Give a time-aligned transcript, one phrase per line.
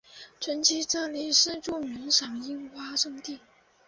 [0.39, 3.39] 春季这里是著名的赏樱花胜地。